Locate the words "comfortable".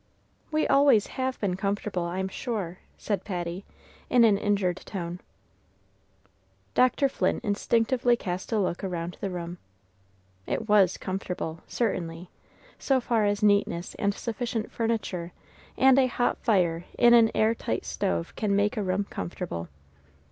1.55-2.01, 10.97-11.61, 19.03-19.69